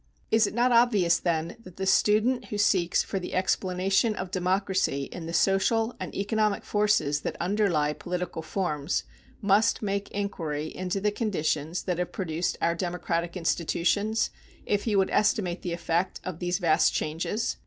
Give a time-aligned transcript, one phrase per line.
[0.31, 5.03] Is it not obvious, then, that the student who seeks for the explanation of democracy
[5.11, 9.03] in the social and economic forces that underlie political forms
[9.43, 14.31] must make inquiry into the conditions that have produced our democratic institutions,
[14.65, 17.57] if he would estimate the effect of these vast changes?